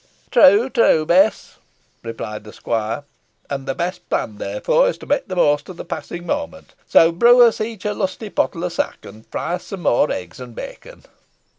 "True, 0.31 0.67
true, 0.67 1.05
Bess," 1.05 1.59
replied 2.01 2.43
the 2.43 2.51
squire, 2.53 3.03
"and 3.51 3.67
the 3.67 3.75
best 3.75 4.09
plan 4.09 4.39
therefore 4.39 4.87
is, 4.89 4.97
to 4.97 5.05
make 5.05 5.27
the 5.27 5.35
most 5.35 5.69
of 5.69 5.77
the 5.77 5.85
passing 5.85 6.25
moment. 6.25 6.73
So 6.87 7.11
brew 7.11 7.43
us 7.43 7.61
each 7.61 7.85
a 7.85 7.93
lusty 7.93 8.31
pottle 8.31 8.63
of 8.63 8.73
sack, 8.73 9.05
and 9.05 9.27
fry 9.27 9.53
us 9.53 9.67
some 9.67 9.83
more 9.83 10.09
eggs 10.11 10.39
and 10.39 10.55
bacon." 10.55 11.03